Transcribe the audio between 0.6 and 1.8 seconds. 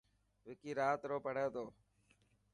رات رو پهڙي تو.